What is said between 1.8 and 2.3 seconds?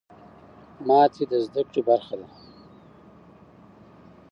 برخه ده.